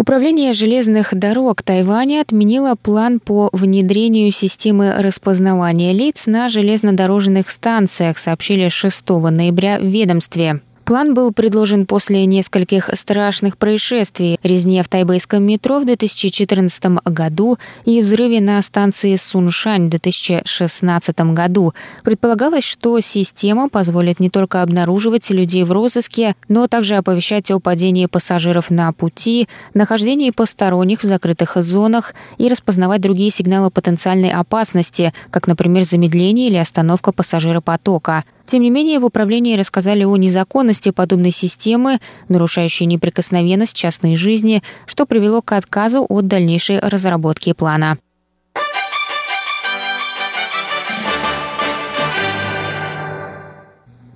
[0.00, 8.70] Управление железных дорог Тайваня отменило план по внедрению системы распознавания лиц на железнодорожных станциях, сообщили
[8.70, 10.62] 6 ноября в ведомстве.
[10.90, 18.02] План был предложен после нескольких страшных происшествий, резни в тайбэйском метро в 2014 году и
[18.02, 21.74] взрыве на станции Суншань в 2016 году.
[22.02, 28.06] Предполагалось, что система позволит не только обнаруживать людей в розыске, но также оповещать о падении
[28.06, 35.46] пассажиров на пути, нахождении посторонних в закрытых зонах и распознавать другие сигналы потенциальной опасности, как,
[35.46, 38.24] например, замедление или остановка пассажиропотока.
[38.50, 45.04] Тем не менее, в управлении рассказали о незаконности подобной системы, нарушающей неприкосновенность частной жизни, что
[45.04, 47.98] привело к отказу от дальнейшей разработки плана.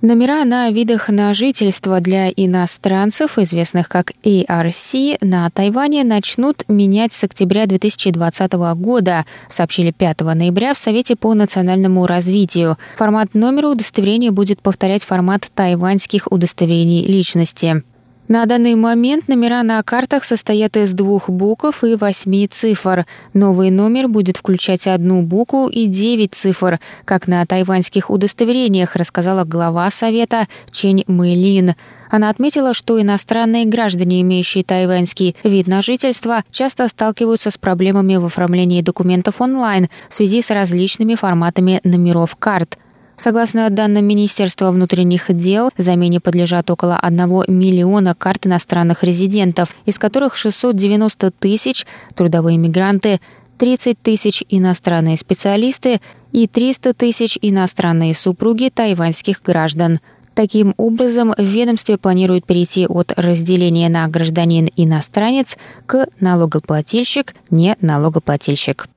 [0.05, 7.23] Номера на видах на жительство для иностранцев, известных как ARC, на Тайване начнут менять с
[7.23, 12.77] октября 2020 года, сообщили 5 ноября в Совете по национальному развитию.
[12.97, 17.81] Формат номера удостоверения будет повторять формат тайваньских удостоверений личности.
[18.27, 23.05] На данный момент номера на картах состоят из двух букв и восьми цифр.
[23.35, 29.91] Новый номер будет включать одну букву и девять цифр, как на тайваньских удостоверениях, рассказала глава
[29.91, 31.75] Совета Чень Мэлин.
[32.09, 38.25] Она отметила, что иностранные граждане, имеющие тайваньский вид на жительство, часто сталкиваются с проблемами в
[38.25, 42.79] оформлении документов онлайн в связи с различными форматами номеров карт–
[43.17, 50.35] Согласно данным Министерства внутренних дел, замене подлежат около 1 миллиона карт иностранных резидентов, из которых
[50.35, 53.21] 690 тысяч– трудовые мигранты,
[53.57, 56.01] 30 тысяч иностранные специалисты
[56.33, 59.99] и 300 тысяч иностранные супруги тайваньских граждан.
[60.33, 68.89] Таким образом, в ведомстве планируют перейти от разделения на гражданин-иностранец к налогоплательщик-не налогоплательщик.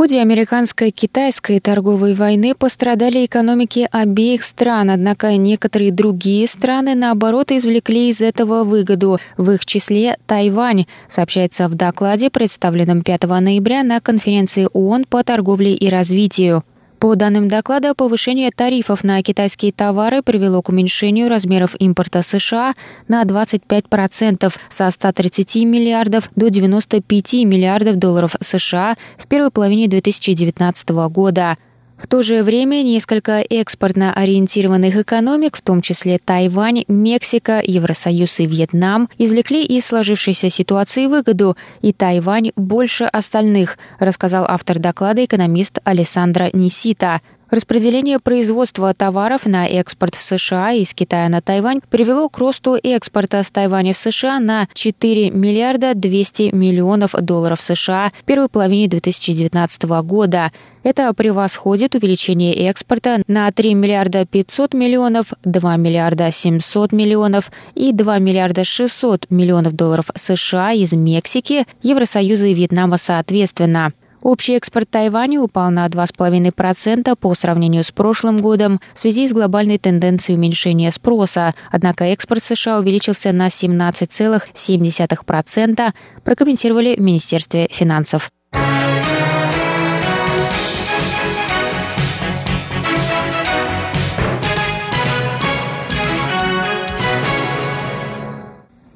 [0.00, 8.22] Ходе американско-китайской торговой войны пострадали экономики обеих стран, однако некоторые другие страны, наоборот, извлекли из
[8.22, 15.04] этого выгоду, в их числе Тайвань, сообщается в докладе, представленном 5 ноября на конференции ООН
[15.04, 16.64] по торговле и развитию.
[17.00, 22.74] По данным доклада, повышение тарифов на китайские товары привело к уменьшению размеров импорта США
[23.08, 31.56] на 25% со 130 миллиардов до 95 миллиардов долларов США в первой половине 2019 года.
[32.00, 38.46] В то же время несколько экспортно ориентированных экономик, в том числе Тайвань, Мексика, Евросоюз и
[38.46, 46.48] Вьетнам, извлекли из сложившейся ситуации выгоду, и Тайвань больше остальных, рассказал автор доклада экономист Александра
[46.54, 47.20] Нисита.
[47.50, 53.42] Распределение производства товаров на экспорт в США из Китая на Тайвань привело к росту экспорта
[53.42, 59.82] с Тайваня в США на 4 миллиарда 200 миллионов долларов США в первой половине 2019
[60.04, 60.52] года.
[60.84, 68.18] Это превосходит увеличение экспорта на 3 миллиарда 500 миллионов, 2 миллиарда 700 миллионов и 2
[68.20, 73.92] миллиарда 600 миллионов долларов США из Мексики, Евросоюза и Вьетнама соответственно.
[74.22, 79.78] Общий экспорт Тайваня упал на 2,5% по сравнению с прошлым годом в связи с глобальной
[79.78, 81.54] тенденцией уменьшения спроса.
[81.70, 85.94] Однако экспорт США увеличился на 17,7%,
[86.24, 88.30] прокомментировали в Министерстве финансов.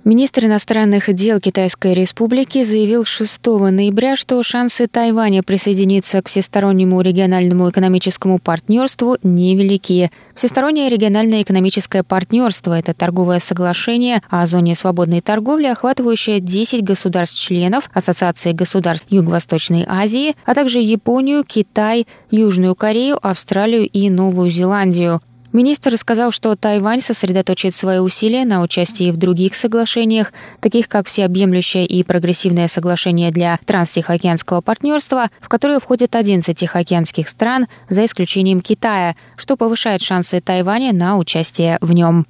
[0.05, 7.71] Министр иностранных дел Китайской Республики заявил 6 ноября, что шансы Тайваня присоединиться к всестороннему региональному
[7.71, 10.11] экономическому партнерству невелики.
[10.35, 18.53] Всестороннее региональное экономическое партнерство– это торговое соглашение о зоне свободной торговли, охватывающее 10 государств-членов Ассоциации
[18.53, 25.23] государств Юго-Восточной Азии, а также Японию, Китай, Южную Корею, Австралию и Новую Зеландию.
[25.55, 31.87] Министр рассказал, что Тайвань сосредоточит свои усилия на участии в других соглашениях, таких как всеобъемлющее
[31.87, 39.15] и прогрессивное соглашение для транстихоокеанского партнерства, в которое входит 11 тихоокеанских стран, за исключением Китая,
[39.37, 42.27] что повышает шансы Тайваня на участие в нем.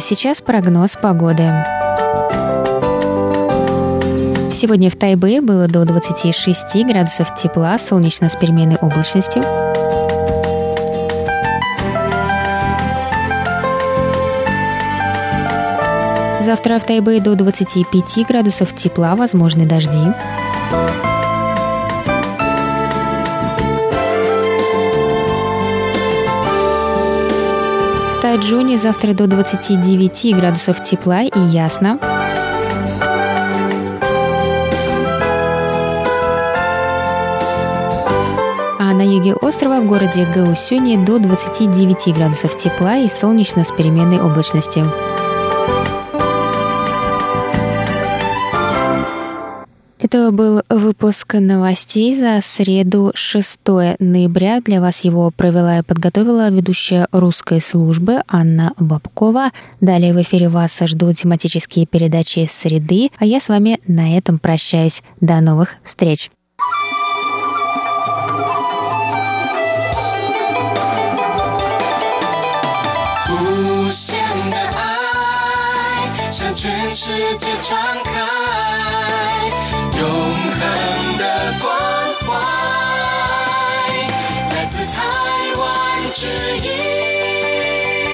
[0.00, 1.52] Сейчас прогноз погоды.
[4.52, 9.42] Сегодня в Тайбе было до 26 градусов тепла, солнечно с переменной облачностью.
[16.42, 20.14] Завтра в Тайбе до 25 градусов тепла, возможны дожди.
[28.36, 31.98] Тайджуне завтра до 29 градусов тепла и ясно.
[38.78, 44.20] А на юге острова в городе Гаусюни до 29 градусов тепла и солнечно с переменной
[44.20, 44.84] облачностью.
[50.06, 53.58] Это был выпуск новостей за среду 6
[53.98, 54.60] ноября.
[54.60, 59.50] Для вас его провела и подготовила ведущая русской службы Анна Бабкова.
[59.80, 65.02] Далее в эфире вас ждут тематические передачи среды, а я с вами на этом прощаюсь.
[65.20, 66.30] До новых встреч!
[76.36, 78.12] 向全世界传开，
[79.98, 81.74] 永恒的关
[82.20, 82.28] 怀，
[84.54, 85.00] 来自台
[85.56, 86.26] 湾之
[86.58, 87.15] 音。